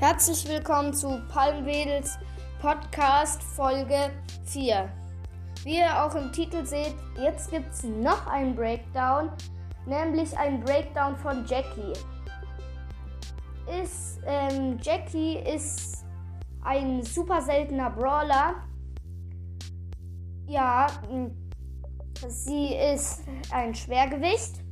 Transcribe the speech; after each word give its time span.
Herzlich 0.00 0.48
willkommen 0.48 0.94
zu 0.94 1.20
Palmwedels 1.28 2.16
Podcast 2.58 3.42
Folge 3.42 4.10
4. 4.46 4.88
Wie 5.62 5.76
ihr 5.76 6.02
auch 6.02 6.14
im 6.14 6.32
Titel 6.32 6.64
seht, 6.64 6.94
jetzt 7.18 7.50
gibt 7.50 7.70
es 7.70 7.82
noch 7.82 8.26
einen 8.26 8.56
Breakdown, 8.56 9.30
nämlich 9.84 10.34
ein 10.38 10.64
Breakdown 10.64 11.18
von 11.18 11.44
Jackie. 11.44 11.92
Ist, 13.82 14.20
ähm, 14.24 14.78
Jackie 14.82 15.36
ist 15.40 16.06
ein 16.64 17.02
super 17.02 17.42
seltener 17.42 17.90
Brawler. 17.90 18.54
Ja, 20.46 20.86
sie 22.26 22.74
ist 22.74 23.20
ein 23.50 23.74
Schwergewicht. 23.74 24.64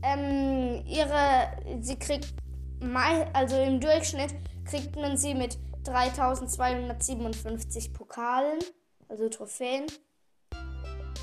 Ähm, 0.00 0.82
ihre, 0.86 1.82
sie 1.82 1.96
kriegt, 1.96 2.32
also 3.32 3.56
im 3.56 3.80
Durchschnitt 3.80 4.34
kriegt 4.64 4.96
man 4.96 5.16
sie 5.16 5.34
mit 5.34 5.58
3257 5.84 7.92
Pokalen, 7.92 8.58
also 9.08 9.28
Trophäen. 9.28 9.86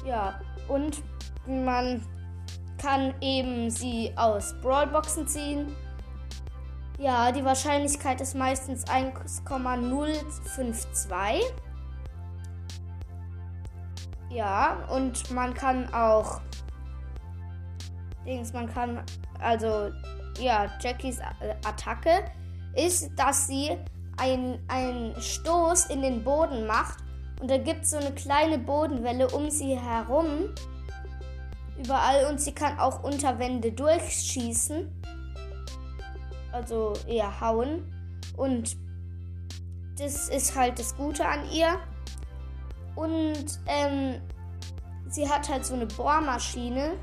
Ja, 0.06 0.40
und 0.68 1.02
man 1.48 2.06
kann 2.82 3.14
eben 3.22 3.70
sie 3.70 4.12
aus 4.16 4.56
Brawlboxen 4.62 5.28
ziehen. 5.28 5.76
Ja, 6.98 7.32
die 7.32 7.44
Wahrscheinlichkeit 7.44 8.22
ist 8.22 8.36
meistens 8.36 8.86
1,052. 8.86 11.44
Ja, 14.30 14.88
und 14.90 15.30
man 15.32 15.54
kann 15.54 15.94
auch 15.94 16.40
Dings, 18.26 18.54
man 18.54 18.68
kann 18.68 19.04
also 19.40 19.92
ja, 20.40 20.72
Jackies 20.82 21.20
Attacke 21.64 22.26
ist, 22.76 23.12
dass 23.16 23.48
sie 23.48 23.78
einen 24.18 25.16
Stoß 25.20 25.88
in 25.88 26.02
den 26.02 26.24
Boden 26.24 26.66
macht 26.68 27.00
und 27.42 27.52
da 27.52 27.58
gibt 27.58 27.84
es 27.84 27.92
so 27.92 27.98
eine 27.98 28.12
kleine 28.12 28.58
Bodenwelle 28.58 29.28
um 29.30 29.50
sie 29.50 29.78
herum 29.78 30.50
überall 31.78 32.26
und 32.26 32.40
sie 32.40 32.54
kann 32.54 32.80
auch 32.80 33.04
unter 33.04 33.40
Wände 33.40 33.72
durchschießen. 33.72 34.90
Also 36.52 36.94
eher 37.08 37.42
hauen. 37.42 37.92
Und 38.38 38.78
das 39.98 40.30
ist 40.30 40.56
halt 40.56 40.80
das 40.80 40.96
Gute 40.96 41.28
an 41.28 41.50
ihr. 41.52 41.78
Und 42.96 43.60
ähm, 43.68 44.22
sie 45.10 45.30
hat 45.30 45.50
halt 45.50 45.66
so 45.66 45.74
eine 45.74 45.86
Bohrmaschine. 45.86 46.94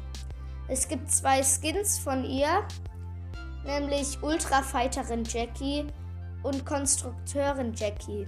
Es 0.69 0.89
gibt 0.89 1.11
zwei 1.11 1.43
Skins 1.43 1.99
von 1.99 2.25
ihr, 2.25 2.67
nämlich 3.65 4.23
Ultrafighterin 4.23 5.25
Jackie 5.25 5.87
und 6.43 6.65
Konstrukteurin 6.67 7.73
Jackie. 7.75 8.27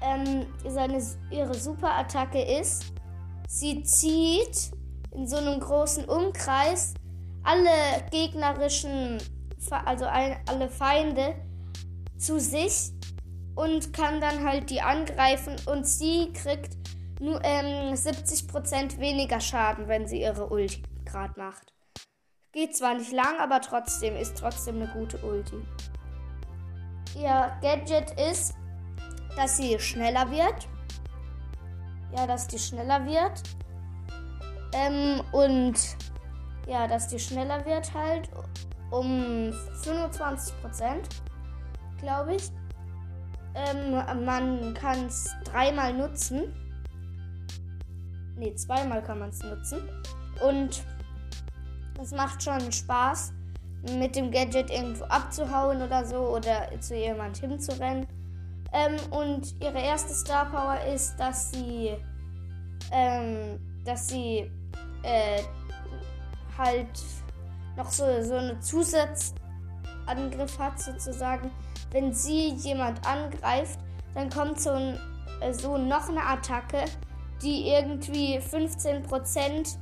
Ähm, 0.00 0.46
seine, 0.66 1.02
ihre 1.30 1.54
Superattacke 1.54 2.42
ist, 2.42 2.92
sie 3.48 3.82
zieht 3.82 4.72
in 5.12 5.26
so 5.28 5.36
einem 5.36 5.60
großen 5.60 6.04
Umkreis 6.06 6.94
alle 7.44 7.70
gegnerischen, 8.10 9.18
also 9.84 10.06
ein, 10.06 10.36
alle 10.48 10.68
Feinde 10.68 11.34
zu 12.18 12.40
sich 12.40 12.92
und 13.54 13.92
kann 13.92 14.20
dann 14.20 14.44
halt 14.44 14.70
die 14.70 14.80
angreifen 14.80 15.56
und 15.66 15.86
sie 15.86 16.32
kriegt 16.32 16.76
nur 17.20 17.40
ähm, 17.44 17.94
70% 17.94 18.98
weniger 18.98 19.40
Schaden, 19.40 19.86
wenn 19.86 20.06
sie 20.06 20.22
ihre 20.22 20.48
Ulti 20.48 20.82
gerade 21.04 21.38
macht. 21.38 21.72
Geht 22.52 22.76
zwar 22.76 22.94
nicht 22.94 23.12
lang, 23.12 23.38
aber 23.40 23.60
trotzdem 23.60 24.14
ist 24.16 24.36
trotzdem 24.36 24.76
eine 24.76 24.88
gute 24.88 25.18
Ulti. 25.18 25.56
Ihr 27.16 27.52
Gadget 27.60 28.12
ist, 28.30 28.54
dass 29.36 29.56
sie 29.56 29.78
schneller 29.78 30.30
wird. 30.30 30.68
Ja, 32.16 32.26
dass 32.26 32.46
die 32.46 32.58
schneller 32.58 33.04
wird. 33.06 33.42
Ähm, 34.74 35.22
und 35.32 35.74
ja, 36.66 36.86
dass 36.86 37.08
die 37.08 37.18
schneller 37.18 37.64
wird 37.64 37.92
halt 37.94 38.30
um 38.90 39.50
25% 39.82 40.52
glaube 42.02 42.34
ich. 42.34 42.50
Ähm, 43.54 44.24
man 44.24 44.74
kann 44.74 45.06
es 45.06 45.30
dreimal 45.44 45.94
nutzen. 45.94 46.54
Ne, 48.36 48.54
zweimal 48.54 49.02
kann 49.02 49.18
man 49.18 49.30
es 49.30 49.42
nutzen. 49.42 49.88
Und 50.46 50.84
es 52.00 52.12
macht 52.12 52.42
schon 52.42 52.72
Spaß, 52.72 53.32
mit 53.96 54.14
dem 54.14 54.30
Gadget 54.30 54.70
irgendwo 54.70 55.04
abzuhauen 55.04 55.82
oder 55.82 56.04
so 56.04 56.18
oder 56.18 56.68
zu 56.80 56.96
jemand 56.96 57.38
hinzurennen. 57.38 58.06
Ähm, 58.72 58.96
und 59.10 59.54
ihre 59.60 59.80
erste 59.80 60.14
Star 60.14 60.46
Power 60.46 60.78
ist, 60.92 61.16
dass 61.16 61.50
sie, 61.50 61.96
ähm, 62.90 63.58
dass 63.84 64.08
sie 64.08 64.50
äh, 65.02 65.42
halt 66.56 66.88
noch 67.76 67.90
so, 67.90 68.04
so 68.22 68.34
eine 68.34 68.58
Zusatzangriff 68.60 70.58
hat 70.58 70.80
sozusagen. 70.80 71.50
Wenn 71.90 72.12
sie 72.14 72.50
jemand 72.54 73.06
angreift, 73.06 73.78
dann 74.14 74.30
kommt 74.30 74.60
so, 74.60 74.70
ein, 74.70 74.98
äh, 75.40 75.52
so 75.52 75.76
noch 75.76 76.08
eine 76.08 76.24
Attacke, 76.24 76.84
die 77.42 77.68
irgendwie 77.68 78.38
15% 78.38 79.76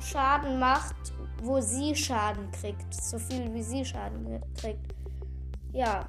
Schaden 0.00 0.58
macht, 0.58 0.96
wo 1.42 1.60
sie 1.60 1.94
Schaden 1.94 2.50
kriegt. 2.52 2.94
So 2.94 3.18
viel 3.18 3.52
wie 3.54 3.62
sie 3.62 3.84
Schaden 3.84 4.40
kriegt. 4.54 4.94
Ja. 5.72 6.08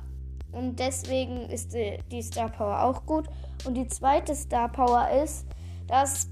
Und 0.51 0.79
deswegen 0.79 1.49
ist 1.49 1.73
die, 1.73 1.97
die 2.11 2.21
Star 2.21 2.49
Power 2.49 2.83
auch 2.83 3.05
gut. 3.05 3.27
Und 3.65 3.75
die 3.75 3.87
zweite 3.87 4.35
Star 4.35 4.69
Power 4.69 5.09
ist, 5.23 5.45
dass 5.87 6.27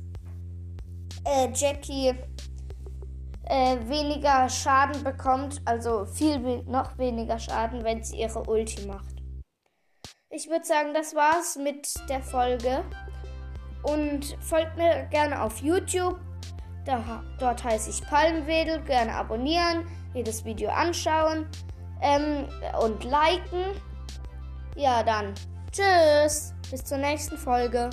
äh, 1.23 1.49
Jackie 1.53 2.13
äh, 3.45 3.77
weniger 3.87 4.49
Schaden 4.49 5.03
bekommt, 5.03 5.61
also 5.65 6.05
viel 6.05 6.43
we 6.43 6.63
noch 6.67 6.97
weniger 6.97 7.39
Schaden, 7.39 7.83
wenn 7.83 8.03
sie 8.03 8.17
ihre 8.17 8.43
Ulti 8.43 8.85
macht. 8.85 9.15
Ich 10.29 10.47
würde 10.49 10.65
sagen, 10.65 10.93
das 10.93 11.15
war's 11.15 11.57
mit 11.57 11.91
der 12.07 12.21
Folge. 12.21 12.83
Und 13.83 14.37
folgt 14.41 14.77
mir 14.77 15.07
gerne 15.09 15.41
auf 15.41 15.61
YouTube. 15.61 16.19
Da, 16.89 17.23
dort 17.37 17.63
heiße 17.63 17.91
ich 17.91 18.01
Palmwedel. 18.09 18.81
Gerne 18.81 19.13
abonnieren, 19.13 19.85
jedes 20.15 20.43
Video 20.43 20.71
anschauen 20.71 21.45
ähm, 22.01 22.47
und 22.81 23.03
liken. 23.03 23.79
Ja, 24.75 25.03
dann 25.03 25.35
tschüss. 25.71 26.51
Bis 26.71 26.83
zur 26.83 26.97
nächsten 26.97 27.37
Folge. 27.37 27.91